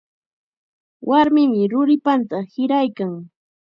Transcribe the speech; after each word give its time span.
Warmim 1.09 1.53
ruripanta 1.71 2.43
hiraykan. 2.53 3.13